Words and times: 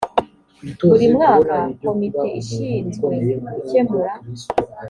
buri 0.89 1.05
mwaka 1.15 1.55
komite 1.83 2.27
ishizwe 2.39 3.09
gukemura 3.47 4.13